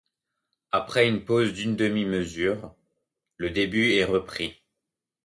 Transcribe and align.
Après 0.71 1.07
une 1.07 1.23
pause 1.25 1.53
d'une 1.53 1.75
demi-mesure 1.75 2.73
le 3.37 3.51
début 3.51 3.91
est 3.91 4.03
repris. 4.03 4.55